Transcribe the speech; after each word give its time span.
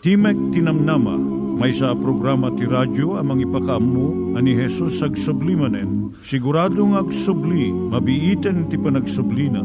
Timek 0.00 0.56
Tinamnama, 0.56 1.12
may 1.60 1.76
sa 1.76 1.92
programa 1.92 2.48
ti 2.56 2.64
radyo 2.64 3.20
amang 3.20 3.44
ipakaammo 3.44 4.32
ani 4.32 4.56
Hesus 4.56 5.04
ag 5.04 5.12
sublimanen. 5.12 6.16
Siguradong 6.24 6.96
ag 6.96 7.12
subli, 7.12 7.68
mabiiten 7.68 8.64
ti 8.72 8.80
panagsublina. 8.80 9.60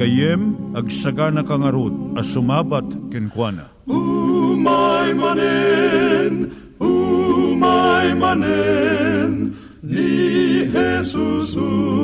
Kayem 0.00 0.56
ag 0.72 0.88
sagana 0.88 1.44
kangarot 1.44 2.16
as 2.16 2.32
sumabat 2.32 2.88
kenkwana. 3.12 3.68
Umay 3.84 5.12
manen, 5.12 6.48
umay 6.80 8.16
manen, 8.16 9.52
ni 9.84 10.64
Jesus 10.64 11.60
umay 11.60 12.03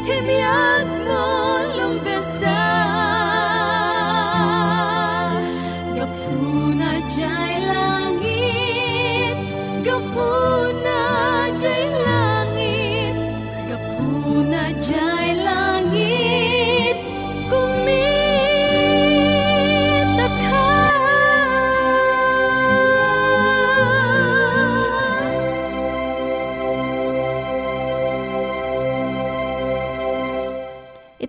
Kimi 0.10 0.42
akmo 0.42 1.22
lombestan 1.78 2.69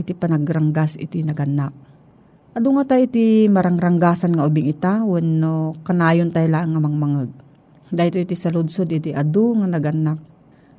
iti 0.00 0.16
panagranggas 0.16 0.96
iti 0.96 1.20
naganak. 1.20 1.72
Ado 2.50 2.68
nga 2.74 2.96
tayo 2.96 3.06
iti 3.06 3.46
marangranggasan 3.46 4.34
nga 4.34 4.48
ubing 4.48 4.66
ita, 4.66 5.04
no 5.04 5.76
kanayon 5.86 6.34
tayo 6.34 6.48
lang 6.50 6.74
nga 6.74 6.82
mangmangag. 6.82 7.30
Dahito 7.90 8.18
iti 8.18 8.34
saludsod 8.34 8.90
iti 8.90 9.14
adu 9.14 9.54
nga 9.60 9.68
naganak. 9.70 10.18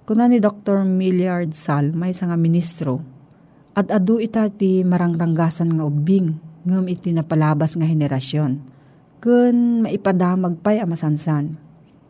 Kuna 0.04 0.28
ni 0.28 0.42
Dr. 0.42 0.84
Milliard 0.84 1.54
Sal, 1.56 1.94
may 1.96 2.12
nga 2.12 2.36
ministro, 2.36 3.00
at 3.72 3.88
adu 3.88 4.20
ita 4.20 4.52
ti 4.52 4.84
marangranggasan 4.84 5.78
nga 5.78 5.88
ubing, 5.88 6.36
ngam 6.68 6.86
iti 6.92 7.16
napalabas 7.16 7.78
nga 7.78 7.88
henerasyon. 7.88 8.60
Kun 9.22 9.86
maipadamag 9.86 10.60
pa'y 10.60 10.82
amasansan. 10.82 11.56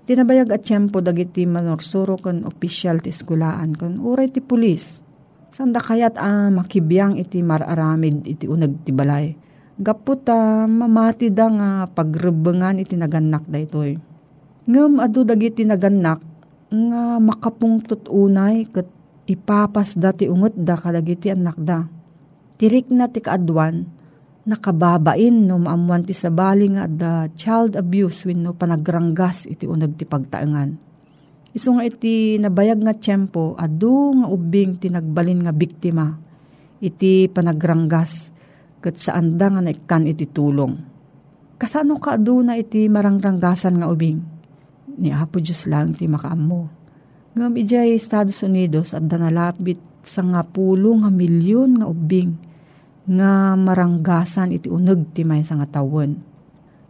Tinabayag 0.08 0.50
at 0.58 0.66
tiyempo 0.66 1.04
dagiti 1.04 1.46
manorsuro 1.46 2.18
kun 2.18 2.48
opisyal 2.48 3.04
ti 3.04 3.14
eskulaan 3.14 3.78
kun 3.78 4.02
uray 4.02 4.32
ti 4.32 4.42
pulis. 4.42 5.01
Sanda 5.52 5.84
kayat 5.84 6.16
ah, 6.16 6.48
makibiyang 6.48 7.20
iti 7.20 7.44
mararamid 7.44 8.24
iti 8.24 8.48
unag 8.48 8.88
ti 8.88 8.96
balay. 8.96 9.36
Gapot 9.76 10.24
ah, 10.32 10.64
mamati 10.64 11.28
da 11.28 11.52
nga 11.52 11.70
pagrebengan 11.92 12.80
iti 12.80 12.96
naganak 12.96 13.44
da 13.52 13.60
itoy. 13.60 14.00
Ngam 14.72 15.04
adu 15.04 15.28
dagiti 15.28 15.68
naganak 15.68 16.24
nga 16.72 17.20
makapungtot 17.20 18.08
unay 18.08 18.64
ket 18.72 18.88
ipapas 19.28 20.00
dati 20.00 20.32
unget 20.32 20.56
da 20.56 20.80
kadagiti 20.80 21.28
anak 21.28 21.60
da. 21.60 21.84
Tirik 22.56 22.88
na 22.88 23.12
ti 23.12 23.20
kaadwan, 23.20 23.84
nakababain 24.48 25.36
no 25.36 25.60
maamuan 25.60 26.08
ti 26.08 26.16
sabali 26.16 26.72
nga 26.72 26.88
da 26.88 27.28
child 27.36 27.76
abuse 27.76 28.24
when 28.24 28.48
no 28.48 28.56
panagranggas 28.56 29.52
iti 29.52 29.68
unag 29.68 30.00
ti 30.00 30.08
pagtaengan. 30.08 30.91
Iso 31.52 31.76
nga 31.76 31.84
iti 31.84 32.40
nabayag 32.40 32.80
nga 32.80 32.96
tiyempo, 32.96 33.60
adu 33.60 34.16
nga 34.24 34.28
ubing 34.32 34.80
tinagbalin 34.80 35.44
nga 35.44 35.52
biktima, 35.52 36.16
iti 36.80 37.28
panagranggas, 37.28 38.32
kat 38.80 38.96
saan 38.96 39.36
da 39.36 39.52
nga 39.52 39.60
naikan 39.60 40.08
iti 40.08 40.24
tulong. 40.32 40.80
Kasano 41.60 42.00
ka 42.00 42.16
adu 42.16 42.40
na 42.40 42.56
iti 42.56 42.88
marangranggasan 42.88 43.84
nga 43.84 43.92
ubing? 43.92 44.18
Ni 44.96 45.12
Apo 45.12 45.44
Diyos 45.44 45.68
lang 45.68 45.92
ti 45.92 46.08
makaamo. 46.08 46.82
Ngam 47.36 47.54
ijay 47.60 48.00
Estados 48.00 48.40
Unidos 48.48 48.96
at 48.96 49.04
danalapit 49.06 49.78
sa 50.08 50.24
nga 50.24 50.42
pulo 50.48 50.98
nga 51.04 51.12
milyon 51.12 51.84
nga 51.84 51.88
ubing 51.88 52.32
nga 53.12 53.54
maranggasan 53.60 54.56
iti 54.56 54.72
uneg 54.72 55.12
ti 55.12 55.28
may 55.28 55.44
nga 55.44 55.68
tawon. 55.68 56.16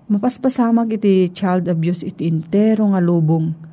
Mapaspasamag 0.08 1.02
iti 1.02 1.28
child 1.34 1.66
abuse 1.66 2.06
iti 2.06 2.30
intero 2.30 2.88
nga 2.94 3.02
lubong 3.02 3.71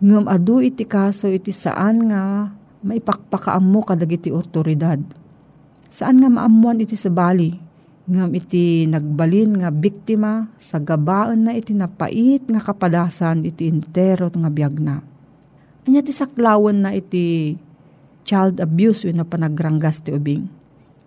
ngem 0.00 0.24
adu 0.26 0.64
iti 0.64 0.88
kaso 0.88 1.28
iti 1.28 1.52
saan 1.52 2.08
nga 2.08 2.48
maipakpakaam 2.80 3.60
mo 3.60 3.84
kadag 3.84 4.16
iti 4.16 4.32
otoridad. 4.32 5.00
Saan 5.92 6.24
nga 6.24 6.32
maamuan 6.32 6.80
iti 6.80 6.96
sabali, 6.96 7.52
ngam 8.08 8.30
iti 8.32 8.88
nagbalin 8.88 9.60
nga 9.60 9.68
biktima 9.68 10.48
sa 10.56 10.80
gabaan 10.80 11.46
na 11.46 11.52
iti 11.52 11.76
napait 11.76 12.40
nga 12.40 12.60
kapadasan 12.64 13.44
iti 13.44 13.68
intero 13.68 14.32
nga 14.32 14.50
biyag 14.50 14.76
na. 14.80 15.04
Anya 15.84 16.00
ti 16.00 16.12
saklawan 16.14 16.80
na 16.80 16.90
iti 16.96 17.54
child 18.24 18.62
abuse 18.62 19.04
na 19.12 19.26
panagranggas 19.26 20.00
ti 20.06 20.16
ubing. 20.16 20.48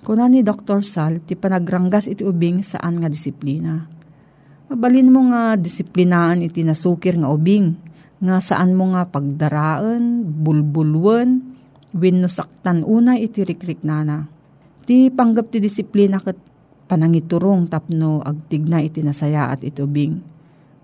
Kuna 0.03 0.27
ni 0.27 0.43
Dr. 0.43 0.83
Sal, 0.83 1.23
ti 1.23 1.33
panagranggas 1.39 2.11
iti 2.11 2.27
ubing 2.27 2.59
saan 2.59 2.99
nga 2.99 3.07
disiplina. 3.07 3.87
Mabalin 4.67 5.07
mo 5.07 5.31
nga 5.31 5.55
disiplinaan 5.55 6.43
iti 6.43 6.59
nasukir 6.67 7.15
nga 7.15 7.31
ubing, 7.31 7.71
nga 8.23 8.39
saan 8.39 8.71
mo 8.71 8.95
nga 8.95 9.03
pagdaraan, 9.11 10.23
bulbulwan, 10.23 11.43
wenno 11.91 12.31
saktan 12.31 12.87
una 12.87 13.19
iti 13.19 13.43
rikrik 13.43 13.83
nana. 13.83 14.31
Ti 14.87 15.11
panggap 15.11 15.51
ti 15.51 15.59
disiplina 15.59 16.23
kat 16.23 16.39
panangiturong 16.87 17.67
tapno 17.67 18.23
agtigna 18.23 18.79
iti 18.79 19.03
nasaya 19.03 19.51
at 19.51 19.67
itubing. 19.67 20.23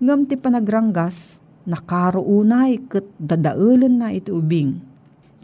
Ngam 0.04 0.28
ti 0.28 0.36
panagranggas, 0.36 1.40
nakaro 1.64 2.20
unay 2.20 2.76
kat 2.84 3.08
dadaulan 3.16 4.04
na 4.04 4.12
iti 4.12 4.28
ubing. 4.28 4.76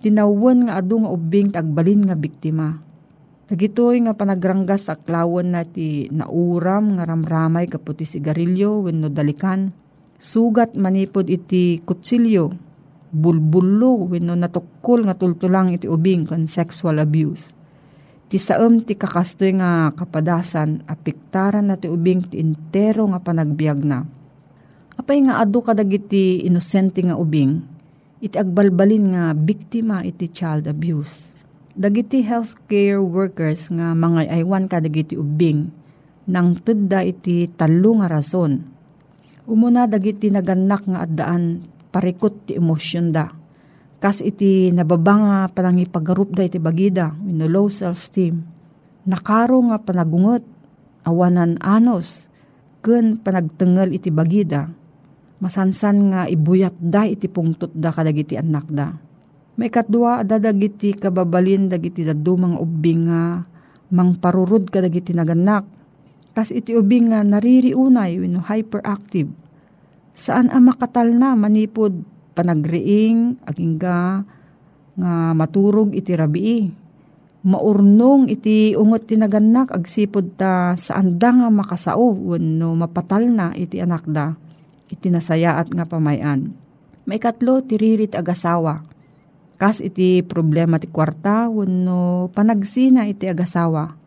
Tinawan 0.05 0.69
nga 0.69 0.85
adu 0.85 1.01
nga 1.01 1.11
ubing 1.13 1.49
tagbalin 1.49 2.05
nga 2.05 2.17
biktima. 2.17 2.77
Dagitoy 3.49 4.05
nga 4.05 4.13
panagranggas 4.13 4.93
aklawan 4.93 5.57
na 5.57 5.65
ti 5.65 6.13
nauram 6.13 6.99
nga 7.01 7.09
ramramay 7.09 7.73
kaputi 7.73 8.05
sigarilyo 8.05 8.85
wenno 8.85 9.09
dalikan 9.09 9.86
Sugat 10.17 10.73
manipod 10.73 11.29
iti 11.29 11.77
kutsilyo, 11.85 12.49
bulbulo 13.13 14.09
wenno 14.09 14.33
natukol 14.33 15.05
nga 15.05 15.13
tultulang 15.13 15.77
iti 15.77 15.85
ubing 15.85 16.25
kon 16.25 16.49
sexual 16.49 16.97
abuse. 17.05 17.53
Ti 18.27 18.41
saem 18.41 18.83
ti 18.83 18.97
kakastoy 18.97 19.61
nga 19.61 19.93
kapadasan 19.93 20.89
apiktaran 20.89 21.69
na 21.69 21.77
ti 21.77 21.87
ubing 21.87 22.33
ti 22.33 22.41
intero 22.41 23.07
nga 23.13 23.21
panagbiag 23.21 23.81
na. 23.85 24.03
Apay 24.97 25.21
nga 25.29 25.39
adu 25.45 25.61
kadagiti 25.61 26.43
inosente 26.49 27.05
nga 27.05 27.15
ubing, 27.15 27.61
iti 28.25 28.41
agbalbalin 28.41 29.13
nga 29.13 29.25
biktima 29.37 30.01
iti 30.01 30.33
child 30.33 30.65
abuse. 30.65 31.13
Dagiti 31.77 32.25
healthcare 32.25 32.99
workers 32.99 33.69
nga 33.69 33.93
mga 33.93 34.33
aywan 34.33 34.65
kadagiti 34.65 35.13
ubing, 35.13 35.69
nang 36.25 36.57
tudda 36.57 37.05
iti 37.05 37.53
talo 37.53 38.01
nga 38.01 38.09
rason 38.09 38.76
Umuna 39.47 39.87
dagiti 39.87 40.27
naganak 40.27 40.91
nga 40.91 41.07
addaan 41.07 41.63
parikot 41.95 42.51
ti 42.51 42.59
emosyon 42.59 43.15
da. 43.15 43.31
Kas 44.03 44.19
iti 44.19 44.75
nababanga 44.75 45.47
panangipagarup 45.55 46.35
da 46.35 46.43
iti 46.43 46.59
bagida, 46.59 47.15
wino 47.23 47.47
low 47.47 47.71
self-esteem. 47.71 48.43
Nakaro 49.07 49.71
nga 49.71 49.79
panagungot, 49.79 50.43
awanan 51.07 51.63
anos, 51.63 52.27
ken 52.83 53.23
panagtengal 53.23 53.95
iti 53.95 54.11
bagida. 54.11 54.67
Masansan 55.39 56.11
nga 56.11 56.21
ibuyat 56.27 56.75
da 56.83 57.07
iti 57.07 57.31
pungtot 57.31 57.71
da 57.71 57.95
kadagiti 57.95 58.35
anak 58.35 58.67
da. 58.67 58.99
May 59.57 59.71
katdua 59.71 60.27
da 60.27 60.43
dagiti 60.43 60.91
kababalin 60.91 61.71
dagiti 61.71 62.03
dadu 62.03 62.35
mga 62.35 62.59
ubing 62.59 63.09
nga 63.09 63.47
mangparurod 63.95 64.69
kadagiti 64.69 65.15
naganak 65.15 65.76
Kas 66.37 66.53
iti 66.53 66.77
ubing 66.77 67.17
nga 67.17 67.25
naririunay 67.25 68.21
wino 68.21 68.45
hyperactive. 68.45 69.33
Saan 70.13 70.53
ang 70.53 70.69
makatal 70.69 71.17
na 71.17 71.33
manipod 71.33 72.05
panagriing 72.37 73.41
agingga 73.49 74.21
nga 75.01 75.13
maturog 75.33 75.97
iti 75.97 76.13
rabii. 76.13 76.69
Maurnong 77.41 78.29
iti 78.29 78.77
ungot 78.77 79.09
tinaganak 79.09 79.73
agsipod 79.73 80.37
ta 80.37 80.77
saan 80.77 81.17
da 81.17 81.33
nga 81.33 81.49
makasao 81.49 82.13
wano 82.13 82.77
mapatal 82.77 83.33
na 83.33 83.57
iti 83.57 83.81
anak 83.81 84.05
da. 84.05 84.37
Iti 84.93 85.09
nasayaat 85.09 85.73
nga 85.73 85.89
pamayan. 85.89 86.53
May 87.09 87.17
katlo 87.17 87.65
tiririt 87.65 88.13
agasawa. 88.13 88.85
Kas 89.57 89.81
iti 89.81 90.21
problema 90.21 90.77
ti 90.77 90.93
kwarta 90.93 91.49
wano 91.49 92.29
panagsina 92.37 93.09
iti 93.09 93.25
agasawa 93.25 94.05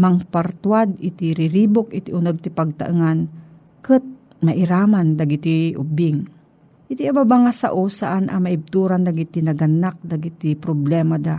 mangpartuad 0.00 0.96
iti 0.96 1.36
riribok 1.36 1.92
iti 1.92 2.08
unag 2.10 2.40
ti 2.40 2.48
pagtaengan 2.48 3.18
ket 3.84 4.04
mairaman 4.40 5.20
dagiti 5.20 5.76
ubing. 5.76 6.24
Iti 6.90 7.06
ababa 7.06 7.46
nga 7.46 7.52
sao 7.54 7.86
saan 7.86 8.32
a 8.32 8.40
maibturan 8.40 9.04
dagiti 9.04 9.44
naganak 9.44 10.00
dagiti 10.00 10.56
problema 10.56 11.20
da. 11.20 11.38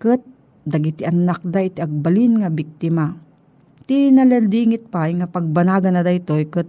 Ket 0.00 0.24
dagiti 0.64 1.04
anak 1.04 1.44
da 1.44 1.60
iti 1.60 1.78
agbalin 1.78 2.42
nga 2.42 2.50
biktima. 2.50 3.12
Ti 3.84 4.10
nalaldingit 4.10 4.88
pa 4.88 5.06
nga 5.06 5.28
pagbanaga 5.28 5.92
na 5.92 6.00
daytoy 6.00 6.48
ket 6.48 6.66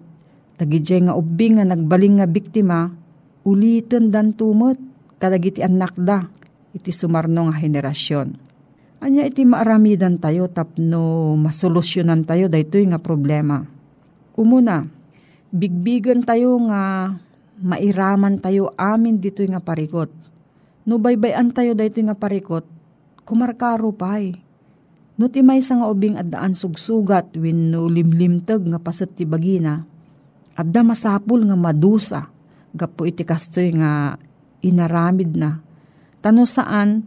dagiti 0.59 0.99
nga 0.99 1.15
ubing 1.15 1.57
nga 1.57 1.65
nagbaling 1.65 2.19
nga 2.19 2.27
biktima 2.27 2.91
ulitin 3.45 4.09
dan 4.09 4.33
tumot 4.33 4.75
kadagiti 5.21 5.61
anak 5.61 5.95
da 5.95 6.27
iti 6.75 6.91
sumarno 6.91 7.47
nga 7.47 7.55
henerasyon 7.61 8.44
Anya 9.05 9.21
iti 9.21 9.45
maaramidan 9.45 10.17
tayo 10.17 10.49
tapno 10.49 11.37
masolusyonan 11.37 12.25
tayo 12.25 12.49
daytoy 12.49 12.89
nga 12.89 12.97
problema. 12.97 13.61
Umuna, 14.33 14.81
bigbigan 15.53 16.25
tayo 16.25 16.57
nga 16.65 17.13
mairaman 17.61 18.41
tayo 18.41 18.73
amin 18.73 19.21
ditoy 19.21 19.45
nga 19.53 19.61
parikot. 19.61 20.09
No 20.89 20.97
baybayan 20.97 21.53
tayo 21.53 21.77
daytoy 21.77 22.09
nga 22.09 22.17
parikot, 22.17 22.65
kumarkaro 23.29 23.93
pay. 23.93 24.41
No 25.21 25.29
ti 25.29 25.45
may 25.45 25.61
nga 25.61 25.85
ubing 25.85 26.17
addaan 26.17 26.57
sugsugat 26.57 27.29
win 27.37 27.69
no 27.69 27.85
limlimtag 27.85 28.65
nga 28.65 28.81
paset 28.81 29.13
ti 29.13 29.21
bagina. 29.21 29.85
Adda 30.57 30.81
masapul 30.81 31.45
nga 31.45 31.53
madusa. 31.53 32.25
Gapo 32.73 33.05
iti 33.05 33.21
kastoy 33.21 33.69
nga 33.69 34.17
inaramid 34.65 35.37
na. 35.37 35.61
Tano 36.25 36.49
saan 36.49 37.05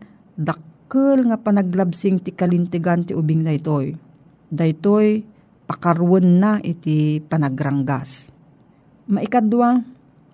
dakkel 0.88 1.28
nga 1.28 1.36
panaglabsing 1.36 2.16
ti 2.24 2.32
kalintigan 2.32 3.04
ti 3.04 3.12
ubing 3.12 3.44
daytoy. 3.44 3.92
Daytoy 4.48 5.20
pakarwan 5.68 6.40
na 6.40 6.56
iti 6.64 7.20
panagranggas. 7.20 8.32
Maikadwa, 9.12 9.84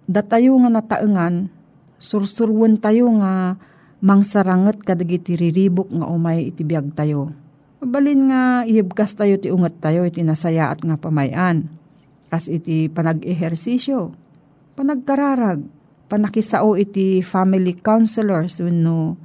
datayo 0.06 0.54
nga 0.62 0.70
nataengan, 0.78 1.50
sursurwan 1.98 2.78
tayo 2.78 3.10
nga 3.18 3.58
mangsaranget 3.98 4.78
kadagiti 4.86 5.34
riribok 5.34 5.90
nga 5.90 6.06
umay 6.06 6.54
iti 6.54 6.62
biag 6.62 6.94
tayo 6.94 7.34
Mabalin 7.82 8.30
nga 8.30 8.62
iibkas 8.62 9.18
tayo 9.18 9.34
ti 9.42 9.50
unget 9.50 9.82
tayo 9.82 10.06
iti 10.06 10.22
nasayaat 10.22 10.86
nga 10.86 10.94
pamayan. 10.94 11.66
Kas 12.30 12.46
iti 12.46 12.86
panag-ehersisyo, 12.86 14.14
panagkararag, 14.78 15.66
panakisao 16.06 16.78
iti 16.78 17.26
family 17.26 17.74
counselors 17.74 18.62
no 18.62 19.23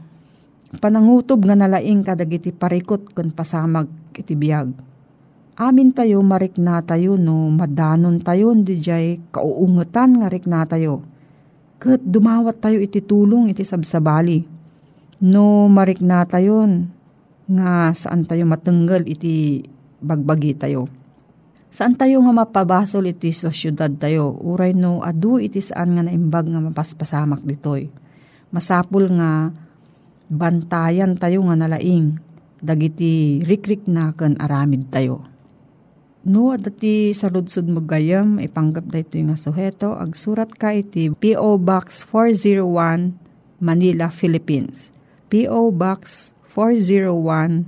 panangutob 0.78 1.42
nga 1.50 1.58
nalaing 1.58 2.06
kadagiti 2.06 2.54
parikot 2.54 3.10
kun 3.18 3.34
pasamag 3.34 3.90
iti 4.14 4.38
biyag. 4.38 4.70
Amin 5.60 5.92
tayo 5.92 6.22
marik 6.24 6.56
na 6.56 6.80
tayo 6.86 7.18
no 7.20 7.50
madanon 7.52 8.22
tayo 8.22 8.54
di 8.56 8.80
jay 8.80 9.20
kauungetan 9.34 10.22
nga 10.22 10.28
rik 10.30 10.46
na 10.46 10.64
tayo. 10.70 11.02
Kat 11.82 12.00
dumawat 12.00 12.62
tayo 12.62 12.78
iti 12.78 13.02
tulong 13.02 13.50
iti 13.50 13.66
sabsabali. 13.66 14.46
No 15.26 15.68
marik 15.68 16.00
na 16.00 16.24
tayon 16.24 16.88
nga 17.50 17.92
saan 17.98 18.30
tayo 18.30 18.46
matenggal 18.46 19.04
iti 19.10 19.66
bagbagi 20.00 20.54
tayo. 20.56 20.88
Saan 21.70 21.94
tayo 21.94 22.22
nga 22.26 22.34
mapabasol 22.34 23.14
iti 23.14 23.30
sa 23.30 23.54
syudad 23.54 23.94
tayo? 24.02 24.34
Uray 24.42 24.74
no, 24.74 25.06
adu 25.06 25.38
iti 25.38 25.62
saan 25.62 25.94
nga 25.94 26.02
naimbag 26.02 26.50
nga 26.50 26.62
mapaspasamak 26.66 27.46
ditoy. 27.46 27.94
Masapul 28.50 29.06
nga 29.14 29.54
bantayan 30.30 31.18
tayo 31.18 31.44
nga 31.50 31.58
nalaing. 31.58 32.22
Dagiti 32.62 33.42
rikrik 33.44 33.90
na 33.90 34.14
kan 34.14 34.38
aramid 34.38 34.94
tayo. 34.94 35.26
No, 36.30 36.54
dati 36.60 37.16
sa 37.16 37.32
ludsud 37.32 37.66
magayam, 37.72 38.38
ipanggap 38.38 38.86
da 38.92 39.02
ito 39.02 39.18
nga 39.18 39.40
suheto. 39.40 39.96
Agsurat 39.98 40.52
ka 40.54 40.76
iti 40.76 41.10
P.O. 41.10 41.58
Box 41.58 42.06
401, 42.06 43.16
Manila, 43.64 44.12
Philippines. 44.14 44.94
P.O. 45.32 45.72
Box 45.74 46.36
401 46.54 47.66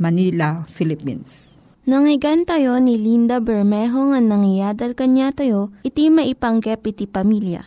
Manila, 0.00 0.66
Philippines. 0.72 1.52
Nangyigan 1.82 2.46
tayo 2.46 2.78
ni 2.78 2.94
Linda 2.94 3.42
Bermejo 3.42 4.14
nga 4.14 4.22
nangyadal 4.22 4.94
kanya 4.94 5.34
tayo, 5.34 5.74
iti 5.82 6.10
maipanggep 6.10 6.78
iti 6.86 7.10
pamilya. 7.10 7.66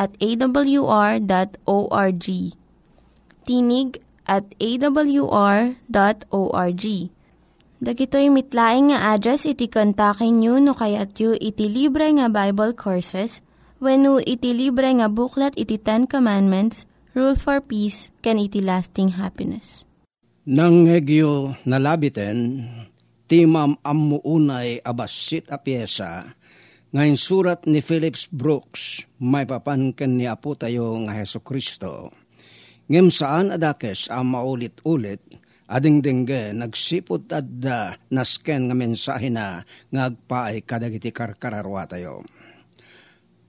at 0.00 0.16
awr.org. 0.16 1.26
Tinig 3.44 3.90
at 4.24 4.46
awr.org. 4.56 5.74
Dagitoy 7.80 8.28
mitlaing 8.28 8.92
nga 8.92 9.16
address 9.16 9.48
iti 9.48 9.68
kontakin 9.68 10.40
nyo 10.40 10.60
no 10.60 10.76
kayat 10.76 11.16
yu 11.16 11.32
iti 11.36 11.64
libre 11.64 12.12
nga 12.16 12.28
Bible 12.28 12.76
Courses 12.76 13.40
when 13.80 14.04
iti 14.24 14.52
libre 14.52 14.88
nga 15.00 15.08
buklat 15.08 15.56
iti 15.56 15.80
Ten 15.80 16.04
Commandments 16.04 16.84
rule 17.16 17.34
for 17.34 17.64
peace, 17.64 18.12
can 18.20 18.36
iti 18.36 18.60
lasting 18.60 19.16
happiness. 19.16 19.88
Nang 20.44 20.88
hegyo 20.88 21.56
nalabiten, 21.64 22.68
timam 23.26 23.80
amuunay 23.80 24.84
abasit 24.84 25.48
a 25.48 25.56
pyesa, 25.56 26.36
ngayon 26.90 27.18
surat 27.18 27.60
ni 27.70 27.78
Phillips 27.78 28.26
Brooks, 28.30 29.06
may 29.22 29.46
papankan 29.46 30.18
ni 30.18 30.26
Apo 30.26 30.58
tayo 30.58 30.94
nga 31.06 31.14
Heso 31.14 31.38
Kristo. 31.42 32.10
Ngem 32.90 33.14
saan 33.14 33.54
adakes 33.54 34.10
ang 34.10 34.34
maulit-ulit, 34.34 35.22
ading 35.70 36.02
dingge 36.02 36.50
nagsipot 36.50 37.30
adda 37.30 37.94
nasken 38.10 38.66
nga 38.66 38.74
mensahe 38.74 39.30
na 39.30 39.62
ngagpaay 39.94 40.66
kadagiti 40.66 41.14
karkararwa 41.14 41.86
tayo 41.86 42.26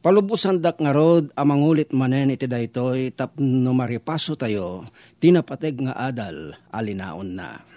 Palubusan 0.01 0.57
dak 0.57 0.81
nga 0.81 0.97
rod, 0.97 1.29
amangulit 1.37 1.93
manen 1.93 2.33
iti 2.33 2.49
daytoy 2.49 3.13
tap 3.13 3.37
no 3.37 3.69
maripaso 3.77 4.33
tayo, 4.33 4.81
tinapateg 5.21 5.77
nga 5.77 5.93
adal, 5.93 6.57
alinaon 6.73 7.37
na. 7.37 7.70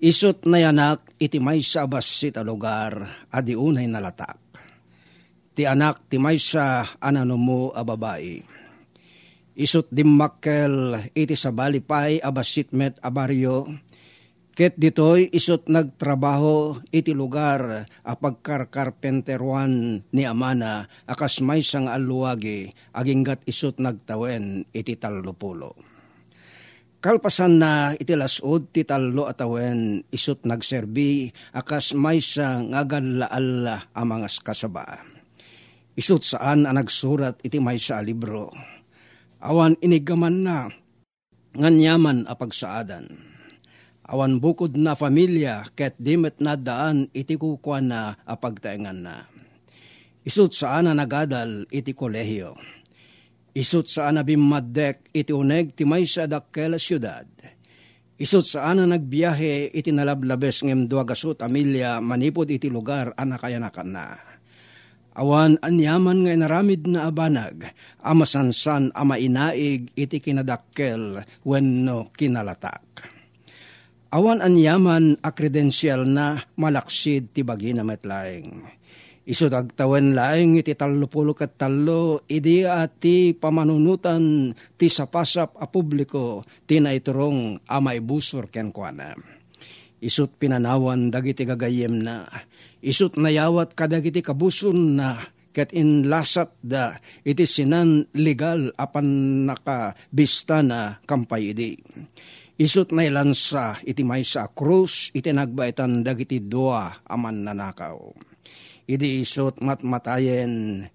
Isot 0.00 0.48
na 0.48 0.64
yanak, 0.64 1.12
iti 1.20 1.36
may 1.36 1.60
sa 1.60 1.84
basit 1.84 2.40
a 2.40 2.42
lugar, 2.42 3.04
adi 3.28 3.52
unay 3.52 3.84
nalatak. 3.84 4.40
Ti 5.52 5.68
anak, 5.68 6.08
ti 6.08 6.16
may 6.16 6.40
sa 6.40 6.88
anano 6.96 7.36
mo 7.36 7.68
a 7.76 7.84
babae. 7.84 8.40
Isot 9.60 9.92
dimmakkel, 9.92 11.04
iti 11.12 11.36
sa 11.36 11.52
balipay, 11.52 12.16
abasit 12.16 12.72
met 12.72 12.96
a 13.04 13.12
baryo, 13.12 13.68
Ket 14.50 14.76
ditoy 14.76 15.30
isot 15.32 15.72
nagtrabaho 15.72 16.84
iti 16.92 17.16
lugar 17.16 17.86
a 17.86 18.12
pagkarkarpenteruan 18.12 20.04
ni 20.10 20.22
Amana 20.28 20.84
akas 21.08 21.40
may 21.40 21.64
sang 21.64 21.88
aluwagi 21.88 22.68
aginggat 22.92 23.40
isot 23.48 23.80
nagtawen 23.80 24.68
iti 24.74 25.00
tallupulo. 25.00 25.99
Kalpasan 27.00 27.56
na 27.56 27.96
iti 27.96 28.12
lasod 28.12 28.76
ti 28.76 28.84
tallo 28.84 29.24
atawen 29.24 30.04
isot 30.12 30.44
nagserbi 30.44 31.32
akas 31.56 31.96
may 31.96 32.20
sang 32.20 32.76
agalaala 32.76 33.88
a 33.88 34.02
mga 34.04 34.28
kasaba. 34.44 35.00
Isot 35.96 36.20
saan 36.20 36.68
ang 36.68 36.76
nagsurat 36.76 37.40
iti 37.40 37.56
may 37.56 37.80
sa 37.80 38.04
libro. 38.04 38.52
Awan 39.40 39.80
inigaman 39.80 40.44
na 40.44 40.68
nganyaman 41.56 42.28
a 42.28 42.36
pagsaadan 42.36 43.30
awan 44.10 44.42
bukod 44.42 44.74
na 44.74 44.98
familia 44.98 45.62
ket 45.78 45.94
dimet 45.94 46.42
na 46.42 46.58
daan 46.58 47.06
iti 47.14 47.38
kukwan 47.38 47.94
na 47.94 48.18
apagtaengan 48.26 48.98
na. 48.98 49.16
Isut 50.26 50.52
saan 50.52 50.90
na 50.90 50.92
nagadal 50.92 51.64
iti 51.70 51.94
kolehiyo. 51.94 52.58
Isut 53.50 53.90
saan 53.90 54.18
na 54.18 54.22
bimaddek 54.22 55.10
iti 55.10 55.34
uneg 55.34 55.74
ti 55.74 55.82
may 55.82 56.06
sa 56.06 56.30
dakkel 56.30 56.78
syudad. 56.78 57.26
Isut 58.20 58.46
saan 58.46 58.78
na 58.78 58.86
nagbiyahe 58.86 59.74
iti 59.74 59.90
nalablabes 59.90 60.62
ngem 60.62 60.86
duagasot 60.86 61.42
amilya 61.42 61.98
manipod 61.98 62.46
iti 62.46 62.70
lugar 62.70 63.10
anakayanakan 63.16 63.90
na. 63.90 64.14
Awan 65.18 65.58
anyaman 65.66 66.22
nga 66.22 66.32
inaramid 66.38 66.86
na 66.86 67.10
abanag, 67.10 67.66
amasansan 67.98 68.94
ama 68.94 69.18
inaig 69.18 69.90
iti 69.98 70.22
kinadakkel 70.22 71.26
wenno 71.42 72.14
kinalatak 72.14 73.10
Awan 74.10 74.42
anyaman 74.42 75.22
a 75.22 75.30
kredensyal 75.30 76.02
na 76.02 76.34
malaksid 76.58 77.30
ti 77.30 77.46
bagi 77.46 77.70
na 77.70 77.86
metlaeng. 77.86 78.79
Isod 79.30 79.54
agtawan 79.54 80.18
laeng 80.18 80.58
iti 80.58 80.74
tallupulo 80.74 81.38
kat 81.38 81.54
tallo, 81.54 82.26
idi 82.26 82.66
ati 82.66 83.30
pamanunutan 83.30 84.50
ti 84.74 84.90
sapasap 84.90 85.54
a 85.54 85.70
publiko, 85.70 86.42
ti 86.66 86.82
naiturong 86.82 87.62
amay 87.70 88.02
busor 88.02 88.50
ken 88.50 88.74
kuana. 88.74 89.14
Isut 90.02 90.34
pinanawan 90.34 91.14
dagiti 91.14 91.46
gagayem 91.46 92.02
na, 92.02 92.26
isut 92.82 93.14
nayawat 93.14 93.78
kadagiti 93.78 94.18
kabuson 94.18 94.98
na, 94.98 95.22
ket 95.54 95.70
inlasat 95.70 96.50
da 96.58 96.98
iti 97.22 97.46
sinan 97.46 98.10
legal 98.18 98.74
apan 98.78 99.06
nakabista 99.46 100.62
na 100.62 101.02
kampay 101.06 101.54
idi 101.54 101.74
Isut 102.60 102.92
na 102.92 103.08
ilansa 103.08 103.80
iti 103.88 104.04
may 104.04 104.20
sa 104.20 104.46
krus 104.52 105.08
iti 105.16 105.32
nagbaitan 105.32 106.04
dagiti 106.04 106.44
dua 106.44 106.92
aman 107.08 107.40
nanakaw. 107.40 107.96
Idi 108.90 109.22
isut 109.22 109.62
matmatayen 109.62 110.90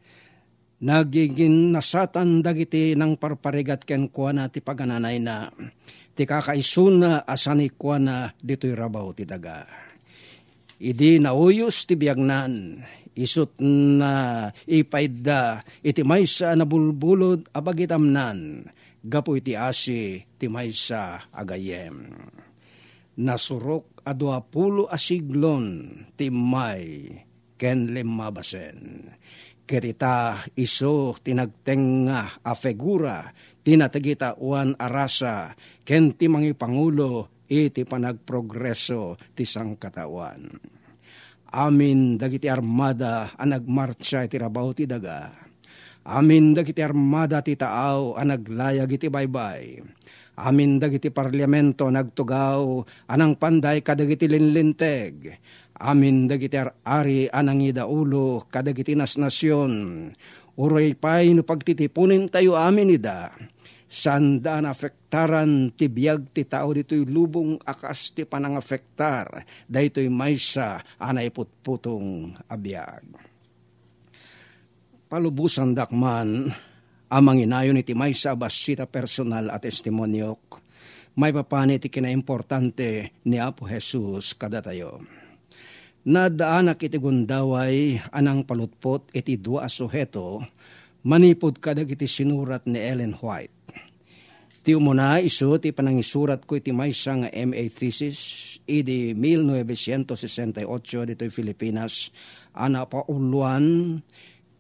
Nagiging 0.86 1.72
nasatan 1.72 2.44
dagiti 2.44 3.00
ng 3.00 3.16
parparigat 3.16 3.88
ken 3.88 4.12
kuana 4.12 4.52
ti 4.52 4.60
pagananay 4.60 5.24
na 5.24 5.48
ti 6.12 6.28
kakaisuna 6.28 7.24
asani 7.24 7.72
kuana 7.72 8.36
dito'y 8.44 8.76
rabaw 8.76 9.10
ti 9.16 9.24
daga. 9.24 9.64
Idi 10.78 11.18
nauyos 11.18 11.88
ti 11.88 11.96
biyagnan, 11.96 12.84
isut 13.16 13.56
na 13.64 14.46
ipaidda. 14.68 15.64
Iti 15.80 16.04
maysa 16.04 16.54
na 16.60 16.68
bulbulod 16.68 17.48
abagitamnan, 17.56 18.68
gapu 19.00 19.40
iti 19.40 19.56
asi 19.56 20.28
ti 20.36 20.52
maysa 20.52 21.32
agayem. 21.32 22.14
Nasurok 23.16 24.04
adwa 24.04 24.44
pulo 24.44 24.92
asiglon 24.92 25.88
ti 26.20 26.28
may 26.28 27.25
ken 27.56 27.92
limabasen 27.92 29.10
Kerita 29.66 30.46
iso 30.54 31.18
tinagtenga 31.26 32.46
a 32.46 32.54
figura 32.54 33.34
tinatagita 33.66 34.38
uan 34.38 34.78
arasa 34.78 35.58
ken 35.82 36.14
ti 36.14 36.30
mangi 36.30 36.54
pangulo 36.54 37.42
iti 37.50 37.82
panagprogreso 37.82 39.18
ti 39.34 39.42
sangkatawan. 39.42 40.54
Amin 41.56 42.22
dagiti 42.22 42.46
armada 42.46 43.34
ang 43.42 43.58
nagmarcha 43.58 44.30
iti 44.30 44.38
rabaw 44.38 44.70
ti 44.76 44.86
daga. 44.86 45.34
Amin 46.06 46.54
dagiti 46.54 46.86
armada 46.86 47.42
ti 47.42 47.58
taaw 47.58 48.22
ang 48.22 48.38
naglayag 48.38 48.92
iti 48.94 49.10
baybay. 49.10 49.82
Amin 50.36 50.78
dagiti 50.78 51.10
parlamento 51.10 51.88
nagtugaw 51.88 52.86
anang 53.08 53.40
panday 53.40 53.80
kadagiti 53.80 54.28
linlinteg 54.28 55.40
Amin 55.76 56.32
dagiti 56.32 56.56
ari 56.88 57.28
anang 57.28 57.60
idaulo 57.60 58.48
kadagiti 58.48 58.96
nas 58.96 59.20
nasyon. 59.20 60.08
Uray 60.56 60.96
pay 60.96 61.36
no 61.36 61.44
pagtitipunin 61.44 62.32
tayo 62.32 62.56
amin 62.56 62.96
ida. 62.96 63.36
Sanda 63.92 64.64
na 64.64 64.72
afektaran 64.72 65.76
ti 65.76 65.92
biyag 65.92 66.32
ti 66.32 66.48
tao 66.48 66.72
dito'y 66.72 67.04
lubong 67.04 67.60
akas 67.60 68.16
ti 68.16 68.24
panang 68.24 68.56
afektar. 68.56 69.44
Dayto'y 69.68 70.08
maysa 70.08 70.80
anay 70.96 71.28
putputong 71.28 72.40
abiyag. 72.48 73.04
Palubusan 75.12 75.76
dakman 75.76 76.56
amang 77.12 77.40
inayon 77.44 77.84
iti 77.84 77.92
maysa 77.92 78.32
basita 78.32 78.88
personal 78.88 79.52
at 79.52 79.68
testimonyok. 79.68 80.64
May 81.20 81.36
papani 81.36 81.84
ti 81.84 81.92
kinaimportante 81.92 83.12
ni 83.28 83.40
Apo 83.44 83.68
Jesus 83.68 84.32
kada 84.36 84.64
tayo 84.64 85.04
Nadaanak 86.06 86.86
iti 86.86 87.02
gundaway 87.02 87.98
anang 88.14 88.46
palutpot 88.46 89.10
iti 89.10 89.42
dua 89.42 89.66
suheto 89.66 90.38
manipod 91.02 91.58
kadag 91.58 91.90
iti 91.90 92.06
sinurat 92.06 92.62
ni 92.70 92.78
Ellen 92.78 93.18
White. 93.18 93.74
Ti 94.62 94.78
umuna 94.78 95.18
iso 95.18 95.58
ti 95.58 95.74
panangisurat 95.74 96.46
ko 96.46 96.62
iti 96.62 96.70
maysa 96.70 97.26
nga 97.26 97.30
MA 97.34 97.66
thesis 97.74 98.22
idi 98.70 99.18
1968 99.18 100.62
dito'y 101.10 101.34
Filipinas 101.34 102.14
ana 102.54 102.86
pa 102.86 103.02
uluan 103.10 103.98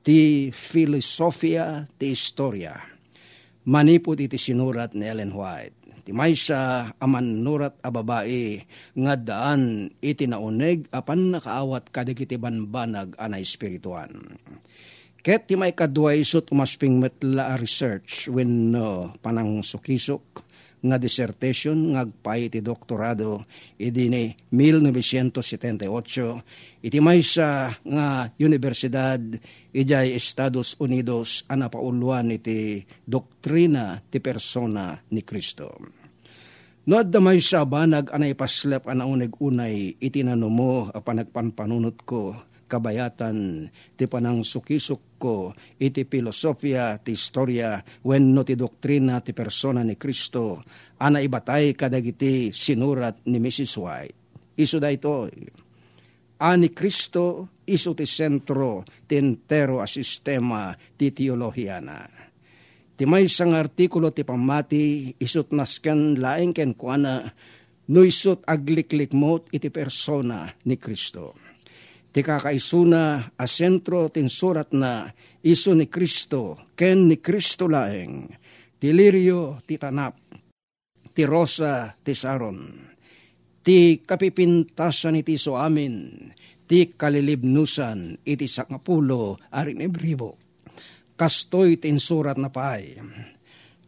ti 0.01 0.49
filosofia 0.49 1.85
ti 2.01 2.09
istorya. 2.09 2.73
Manipod 3.69 4.17
iti 4.17 4.41
sinurat 4.41 4.97
ni 4.97 5.05
Ellen 5.05 5.29
White 5.29 5.84
Ti 6.05 6.13
maysa 6.13 6.93
aman 7.01 7.41
nurat 7.41 7.81
a 7.81 7.89
babae 7.89 8.61
nga 8.93 9.17
daan 9.17 9.89
iti 10.05 10.29
nauneg 10.29 10.85
apan 10.93 11.33
nakaawat 11.33 11.89
kadagiti 11.89 12.37
banbanag 12.37 13.17
anay 13.17 13.41
espirituan. 13.41 14.37
Ket 15.25 15.49
ti 15.49 15.57
may 15.57 15.73
kadwa 15.73 16.13
isot 16.13 16.53
umasping 16.53 17.01
metla 17.01 17.57
research 17.57 18.29
when 18.29 18.69
no, 18.69 19.09
panang 19.25 19.65
sukisok 19.65 20.44
nga 20.85 21.01
dissertation 21.01 21.97
ngagpay 21.97 22.53
ti 22.53 22.61
doktorado 22.61 23.41
idi 23.81 24.05
ni 24.07 24.29
1978 24.53 26.85
iti 26.85 27.01
maysa 27.01 27.73
nga 27.81 28.29
universidad 28.37 29.17
ijay 29.73 30.13
Estados 30.13 30.77
Unidos 30.77 31.41
ana 31.49 31.65
pauluan 31.67 32.29
iti 32.29 32.85
doktrina 33.03 33.97
ti 34.05 34.21
persona 34.21 34.93
ni 35.09 35.25
Kristo. 35.25 35.73
No 36.85 37.01
adda 37.01 37.17
may 37.17 37.41
sa 37.41 37.65
banag 37.65 38.13
anay 38.13 38.37
paslep 38.37 38.85
ana 38.85 39.09
unig 39.09 39.33
unay 39.41 39.97
iti 39.97 40.21
nanumo 40.21 40.93
a 40.93 41.01
panagpanpanunot 41.01 42.05
ko 42.05 42.37
kabayatan 42.65 43.69
ti 43.95 44.09
panang 44.09 44.41
sukisok 44.41 45.01
ko 45.21 45.53
iti 45.77 46.05
filosofia 46.05 46.97
ti 46.99 47.13
istorya 47.13 47.79
wenno 48.03 48.41
ti 48.41 48.57
doktrina 48.57 49.21
ti 49.21 49.31
persona 49.31 49.85
ni 49.85 49.95
Kristo 49.95 50.61
ana 50.99 51.21
ibatay 51.21 51.77
kadagiti 51.77 52.49
sinurat 52.49 53.25
ni 53.29 53.37
Mrs. 53.39 53.73
White. 53.77 54.17
Isu 54.55 54.79
da 54.79 54.87
ito, 54.87 55.27
ani 56.39 56.71
Kristo 56.71 57.55
isu 57.67 57.91
ti 57.91 58.07
sentro 58.07 58.87
ti 59.07 59.19
entero 59.19 59.83
a 59.83 59.87
sistema 59.87 60.71
ti 60.95 61.11
teolohiya 61.11 61.77
na. 61.83 61.99
Ti 62.95 63.03
may 63.03 63.27
isang 63.27 63.51
artikulo 63.51 64.15
ti 64.15 64.23
pamati 64.23 65.11
isut 65.19 65.51
nasken 65.51 66.15
laeng 66.15 66.55
ken 66.55 66.71
kuana 66.79 67.19
no 67.91 68.01
isut 68.07 68.47
agliklik 68.47 69.11
mo 69.11 69.43
iti 69.51 69.67
persona 69.67 70.47
ni 70.63 70.79
Kristo 70.79 71.44
ti 72.15 72.23
kakaisuna 72.23 73.35
a 73.35 73.43
sentro 73.43 74.07
tin 74.07 74.31
surat 74.31 74.71
na 74.71 75.03
iso 75.43 75.75
ni 75.75 75.91
Kristo, 75.91 76.71
ken 76.71 77.11
ni 77.11 77.19
Kristo 77.19 77.67
laeng, 77.67 78.31
ti 78.79 78.95
lirio 78.95 79.59
ti 79.67 79.75
tanap, 79.75 80.15
ti 81.11 81.27
rosa 81.27 81.91
ti 81.99 82.15
saron, 82.15 82.71
ti 83.59 83.99
kapipintasan 83.99 85.19
iti 85.19 85.35
so 85.35 85.59
amin, 85.59 86.15
ti 86.63 86.95
kalilibnusan 86.95 88.23
iti 88.23 88.47
sakapulo 88.47 89.35
arin 89.51 89.83
ebribo. 89.83 90.39
Kastoy 91.19 91.75
tin 91.79 91.99
surat 91.99 92.39
na 92.39 92.47
paay. 92.47 92.95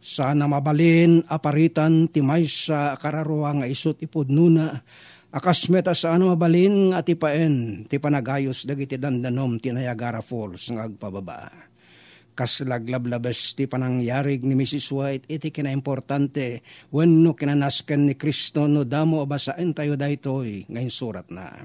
Sana 0.04 0.44
mabalin 0.48 1.24
aparitan 1.32 2.12
ti 2.12 2.20
maysa 2.20 2.92
kararuwa 3.00 3.56
nga 3.56 3.66
isot 3.68 4.00
ipudnuna, 4.04 4.84
Akas 5.28 5.68
meta 5.68 5.92
sa 5.92 6.16
ano 6.16 6.32
mabalin 6.32 6.96
at 6.96 7.04
ipaen, 7.04 7.84
ti 7.84 8.00
panagayos 8.00 8.64
dagiti 8.64 8.96
dandanom 8.96 9.60
ti 9.60 9.68
Niagara 9.68 10.24
Falls 10.24 10.72
ng 10.72 10.80
agpababa. 10.80 11.52
Kas 12.32 12.64
laglablabas 12.64 13.52
ti 13.52 13.68
panangyarig 13.68 14.40
ni 14.40 14.56
Mrs. 14.56 14.88
White, 14.88 15.28
iti 15.28 15.52
kinaimportante, 15.52 16.64
when 16.88 17.20
no 17.20 17.36
kinanaskan 17.36 18.08
ni 18.08 18.14
Kristo 18.16 18.64
no 18.64 18.88
damo 18.88 19.20
abasain 19.20 19.76
tayo 19.76 20.00
daytoy, 20.00 20.64
ngayon 20.64 20.88
surat 20.88 21.28
na. 21.28 21.60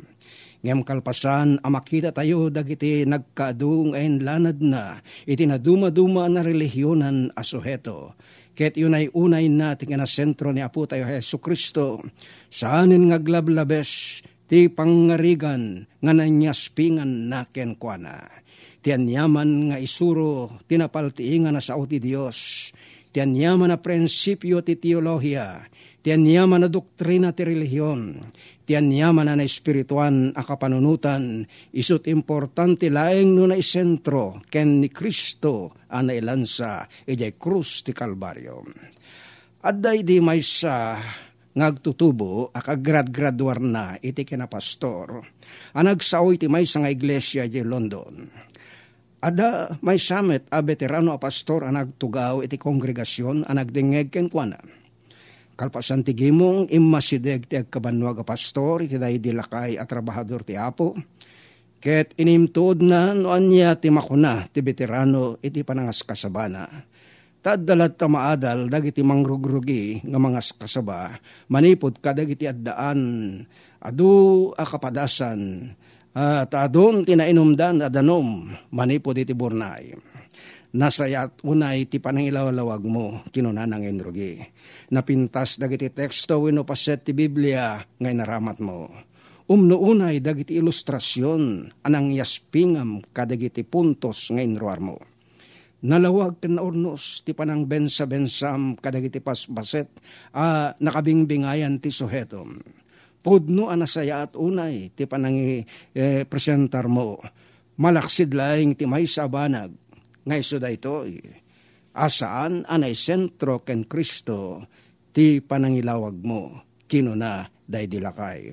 Ngem 0.59 0.83
kalpasan, 0.83 1.55
amakita 1.63 2.11
tayo 2.11 2.51
dagiti 2.51 3.07
nagkaadung 3.07 3.95
ayin 3.95 4.27
lanad 4.27 4.59
na, 4.59 4.99
iti 5.23 5.47
naduma-duma 5.47 6.27
na 6.27 6.43
relihiyonan 6.43 7.31
asuheto 7.31 8.11
Ket 8.53 8.77
yun 8.77 8.93
ay 8.93 9.09
unay 9.17 9.49
na 9.49 9.73
sentro 10.05 10.53
ni 10.53 10.61
Apo 10.61 10.85
tayo 10.85 11.09
Heso 11.09 11.41
Kristo. 11.41 11.97
Saanin 12.53 13.09
nga 13.09 13.17
glablabes 13.17 14.21
ti 14.45 14.69
pangarigan 14.69 15.89
nga 15.97 16.13
nanyaspingan 16.13 17.33
na 17.33 17.49
kenkwana. 17.49 18.29
Ti 18.85 18.93
anyaman 18.93 19.73
nga 19.73 19.77
isuro 19.81 20.61
tinapaltiingan 20.69 21.57
na 21.57 21.65
sa 21.65 21.81
ti 21.89 21.97
Dios. 21.97 22.69
Ti 23.09 23.25
anyaman 23.25 23.73
na 23.73 23.81
prinsipyo 23.81 24.61
ti 24.61 24.77
teolohiya. 24.77 25.65
Ti 26.05 26.13
anyaman 26.13 26.61
na 26.61 26.69
doktrina 26.69 27.33
ti 27.33 27.49
relihiyon 27.49 28.21
tiyan 28.63 28.87
yaman 28.91 29.27
na 29.27 29.43
espirituan 29.43 30.31
a 30.35 30.43
kapanunutan, 30.43 31.43
isut 31.75 32.07
importante 32.07 32.87
laeng 32.87 33.35
no 33.35 33.47
na 33.47 33.59
isentro, 33.59 34.39
ken 34.47 34.79
ni 34.79 34.87
Kristo 34.87 35.75
ana 35.91 36.15
ilansa, 36.15 36.87
ijay 37.07 37.35
krus 37.35 37.83
ti 37.83 37.91
Kalbaryo. 37.91 38.63
Adday 39.63 40.03
di 40.03 40.19
may 40.19 40.43
sa 40.43 40.99
ngagtutubo 41.53 42.51
akagrad-graduar 42.51 43.61
na 43.61 43.95
iti 44.01 44.25
kinapastor. 44.25 45.21
Anagsaoy 45.77 46.41
ti 46.41 46.49
may 46.49 46.65
sa 46.65 46.83
nga 46.83 46.91
iglesia 46.91 47.45
di 47.45 47.61
London. 47.61 48.27
Ada 49.23 49.79
may 49.79 49.95
summit 49.95 50.51
a 50.51 50.59
veterano 50.59 51.15
a 51.15 51.19
pastor 51.21 51.63
anagtugaw 51.63 52.43
iti 52.43 52.59
kongregasyon 52.59 53.47
anagdingeg 53.47 54.11
ken 54.11 54.27
kuana 54.27 54.59
kalpasan 55.53 56.01
ti 56.01 56.13
gimong 56.17 56.69
immasideg 56.69 57.45
ti 57.45 57.55
agkabanwag 57.59 58.21
a 58.21 58.25
pastor 58.25 58.83
iti 58.83 58.97
dilakay 58.97 59.77
at 59.77 59.87
trabahador 59.87 60.43
ti 60.45 60.57
apo. 60.57 60.93
Ket 61.83 62.15
inimtuod 62.15 62.79
na 62.79 63.11
no 63.11 63.35
anya 63.35 63.75
ti 63.75 63.91
makuna 63.91 64.47
ti 64.47 64.63
veterano 64.63 65.35
iti 65.43 65.61
panangas 65.67 66.01
kasabana. 66.01 66.65
Taddalat 67.43 67.99
ta 67.99 68.07
maadal 68.07 68.71
dagiti 68.71 69.03
mangrugrugi 69.03 69.99
nga 69.99 70.15
mga 70.15 70.41
kasaba 70.55 71.19
manipod 71.51 71.99
kadag 71.99 72.31
iti 72.31 72.47
addaan 72.47 73.43
adu 73.83 74.47
a 74.55 74.63
kapadasan 74.63 75.75
At 76.13 76.53
adon 76.53 77.01
tinainumdan 77.01 77.89
adanom 77.89 78.53
manipod 78.69 79.17
iti 79.17 79.33
burnay. 79.33 79.97
Nasayat 80.73 81.45
unay 81.45 81.85
ti 81.85 82.01
panangilawalawag 82.01 82.81
mo 82.89 83.21
kinunanang 83.29 83.85
enrogi. 83.85 84.41
Napintas 84.89 85.61
dagiti 85.61 85.93
teksto 85.93 86.41
wino 86.41 86.65
paset 86.65 87.05
ti 87.05 87.13
Biblia 87.13 87.77
ngay 88.01 88.17
naramat 88.17 88.57
mo. 88.57 88.89
Umno 89.45 89.77
unay 89.77 90.17
dagiti 90.17 90.57
ilustrasyon 90.57 91.69
anang 91.85 92.09
yaspingam 92.09 93.05
kadagiti 93.13 93.61
puntos 93.61 94.33
ngay 94.33 94.49
inruar 94.49 94.81
mo. 94.81 94.97
Nalawag 95.85 96.41
ken 96.41 96.57
ornos 96.57 97.21
ti 97.21 97.37
panang 97.37 97.69
bensa-bensam 97.69 98.73
kadagiti 98.73 99.21
pasbaset 99.21 99.93
a 100.33 100.73
nakabingbingayan 100.81 101.77
ti 101.77 101.93
suhetom. 101.93 102.57
Pudno 103.21 103.69
anasaya 103.69 104.25
at 104.25 104.33
unay 104.33 104.89
ti 104.89 105.05
panangi 105.05 105.61
eh, 105.93 106.25
presentar 106.25 106.89
mo. 106.89 107.21
Malaksid 107.77 108.33
laing 108.33 108.73
ti 108.73 108.89
may 108.89 109.05
sabanag 109.05 109.82
nga 110.23 110.35
iso 110.39 110.57
da 110.59 110.71
ito, 110.71 111.05
asaan 111.93 112.65
anay 112.65 112.97
sentro 112.97 113.61
ken 113.61 113.85
Kristo 113.85 114.65
ti 115.13 115.39
panangilawag 115.39 116.15
mo, 116.25 116.65
kino 116.89 117.13
na 117.13 117.45
day 117.67 117.85
dilakay. 117.85 118.49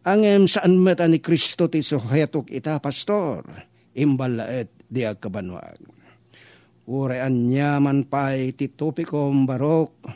Angem 0.00 0.48
saan 0.48 0.80
meta 0.80 1.04
ni 1.04 1.20
Kristo 1.20 1.68
ti 1.68 1.84
suhetok 1.84 2.48
ita, 2.48 2.80
pastor, 2.80 3.44
imbalaet 3.92 4.88
di 4.88 5.04
agkabanwag. 5.04 5.76
Urean 6.88 7.46
niya 7.46 7.78
man 7.78 8.08
pa'y 8.08 8.56
ti 8.56 8.72
topikom 8.72 9.44
barok, 9.44 10.08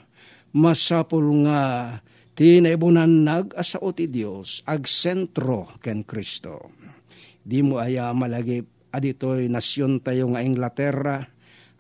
masapul 0.57 1.47
nga 1.47 2.01
ti 2.35 2.59
naibunan 2.59 3.23
nag 3.23 3.55
asao 3.55 3.95
ti 3.95 4.11
Dios 4.11 4.65
ag 4.67 4.89
sentro 4.89 5.71
ken 5.79 6.03
Kristo. 6.03 6.73
Di 7.45 7.61
mo 7.61 7.77
aya 7.77 8.11
malagip 8.17 8.84
aditoy 8.95 9.51
nasyon 9.51 9.99
tayo 9.99 10.31
nga 10.31 10.41
Inglaterra, 10.41 11.27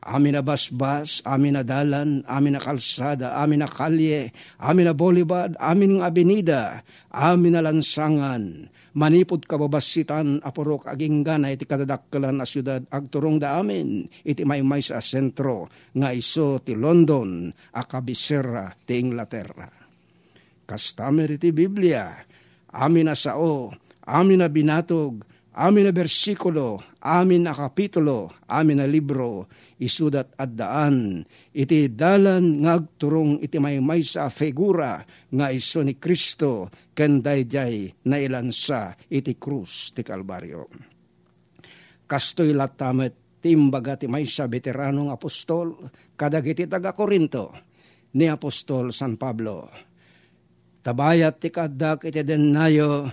amin 0.04 0.36
na 0.36 0.42
basbas, 0.44 1.24
amin 1.24 1.56
na 1.56 1.62
dalan, 1.64 2.20
amin 2.28 2.58
na 2.58 2.60
kalsada, 2.60 3.40
amin 3.40 3.64
na 3.64 3.68
kalye, 3.70 4.34
amin 4.60 4.90
na 4.90 4.94
bolibad, 4.94 5.56
amin 5.56 5.98
nga 5.98 6.12
abenida, 6.12 6.62
amin 7.08 7.56
na 7.56 7.64
lansangan, 7.64 8.68
manipod 8.94 9.42
kababasitan 9.48 10.44
apurok 10.44 10.86
aging 10.86 11.26
gana 11.26 11.50
iti 11.50 11.66
kadadakkelan 11.66 12.38
a 12.38 12.46
syudad 12.46 12.84
agturong 12.92 13.42
da 13.42 13.58
amin 13.58 14.06
iti 14.22 14.46
maymay 14.46 14.80
sa 14.80 15.02
sentro 15.02 15.66
nga 15.98 16.14
iso 16.14 16.62
ti 16.62 16.78
London 16.78 17.50
a 17.74 17.82
kabisera 17.82 18.70
ti 18.86 19.02
Inglaterra. 19.02 19.66
Kastamer 20.64 21.36
iti 21.36 21.52
Biblia, 21.52 22.24
amin 22.72 23.10
na 23.10 23.16
sao, 23.18 23.68
amin 24.08 24.40
na 24.40 24.48
binatog, 24.48 25.20
amin 25.54 25.86
na 25.86 25.92
bersikulo, 25.94 26.82
amin 26.98 27.46
na 27.46 27.54
kapitulo, 27.54 28.34
amin 28.50 28.82
na 28.82 28.86
libro, 28.90 29.46
isudat 29.78 30.34
at 30.34 30.50
daan, 30.54 31.22
iti 31.54 31.90
dalan 31.94 32.62
ngagturong 32.66 33.38
iti 33.38 33.62
maymay 33.62 34.02
sa 34.02 34.26
figura 34.28 35.02
nga 35.30 35.46
iso 35.54 35.80
ni 35.86 35.94
Kristo 35.94 36.68
ken 36.90 37.22
dayjay 37.22 38.06
na 38.10 38.18
ilansa 38.18 38.98
iti 39.06 39.38
krus 39.38 39.94
ti 39.94 40.02
Kalbaryo. 40.02 40.66
Kastoy 42.04 42.52
latamet 42.52 43.40
timbaga 43.44 44.00
ti 44.00 44.08
may 44.08 44.24
sa 44.24 44.48
veteranong 44.48 45.12
apostol, 45.12 45.88
kadagiti 46.16 46.64
taga 46.64 46.96
Korinto, 46.96 47.52
ni 48.16 48.30
Apostol 48.30 48.94
San 48.94 49.20
Pablo. 49.20 49.68
Tabayat 50.84 51.40
ti 51.40 51.48
kadak 51.48 52.08
iti 52.08 52.20
denayo, 52.24 53.08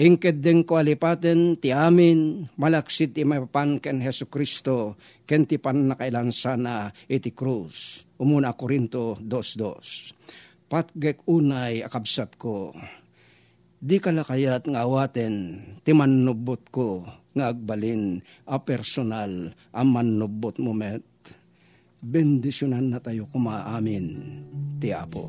Ingked 0.00 0.40
den 0.40 0.64
ko 0.64 0.80
alipaten 0.80 1.60
ti 1.60 1.76
amin, 1.76 2.48
malaksit 2.56 3.12
ti 3.12 3.20
mapapan 3.20 3.76
ken 3.76 4.00
Heso 4.00 4.32
Kristo, 4.32 4.96
ken 5.28 5.44
ti 5.44 5.60
pan 5.60 5.92
nakailansana 5.92 6.88
iti 7.04 7.36
krus. 7.36 8.08
Umuna 8.16 8.56
Korinto 8.56 9.20
2.2. 9.20 10.72
Patgek 10.72 11.20
unay 11.28 11.84
akabsat 11.84 12.40
ko, 12.40 12.72
di 13.76 14.00
kalakayat 14.00 14.72
nga 14.72 14.88
awaten 14.88 15.60
ti 15.84 15.92
manubot 15.92 16.64
ko 16.72 17.04
nga 17.36 17.52
agbalin 17.52 18.24
a 18.48 18.56
personal 18.56 19.52
a 19.52 19.84
manubot 19.84 20.56
mo 20.64 20.72
met. 20.72 21.04
Bendisyonan 22.00 22.88
na 22.88 23.04
tayo 23.04 23.28
kumaamin 23.28 24.06
ti 24.80 24.96
Apo. 24.96 25.28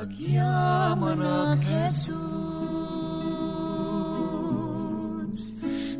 Agyaman 0.00 1.20
ak 1.20 1.60
Jesus, 1.60 2.08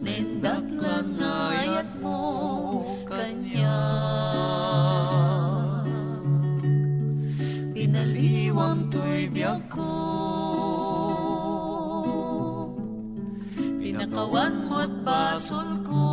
nindaklan 0.00 1.20
ngayat 1.20 2.00
mo 2.00 2.16
kanya. 3.04 3.76
Pinaliwang 7.76 8.88
to'y 8.88 9.28
biyag 9.28 9.68
ko, 9.68 9.92
pinakawan 13.84 14.64
mo't 14.64 15.04
basol 15.04 15.76
ko. 15.84 16.09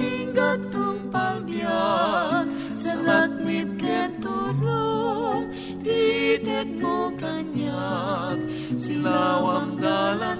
Aging 0.00 0.32
gatong 0.32 1.12
pagbiak, 1.12 2.48
sa 2.72 2.92
lakmit 3.04 3.68
ken 3.76 4.16
tulong, 4.16 5.52
titet 5.84 6.68
mo 6.80 7.12
kanyak, 7.20 8.40
silawang 8.80 9.76
dalan 9.76 10.39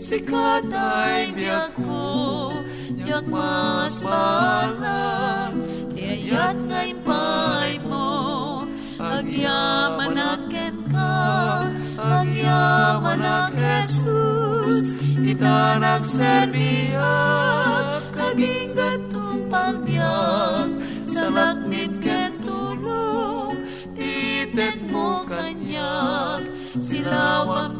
idin, 0.05 0.21
sikat 0.21 0.69
ay 0.73 1.33
biag 1.33 1.73
ko, 1.73 2.53
diyak 2.93 3.25
mas 3.27 4.03
balag, 4.03 5.53
tiayat 5.93 6.55
ngay 6.69 6.93
pay 7.01 7.79
mo, 7.81 8.65
agyaman 9.01 10.17
aken 10.17 10.75
ka, 10.91 11.69
agyaman 11.97 13.21
ak 13.21 13.53
Jesus, 13.57 14.93
ita 15.25 15.79
nagserbiak, 15.81 16.93
kaging 18.13 18.77
gatong 18.77 19.49
palbiak, 19.49 20.69
sa 21.09 21.29
lakmit 21.33 21.89
ken 22.01 22.37
tulong, 22.45 23.57
titet 23.97 24.77
mo 24.91 25.25
kanyak, 25.25 26.45
silawang 26.77 27.74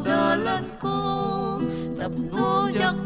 tapno 2.06 2.68
yak 2.70 3.05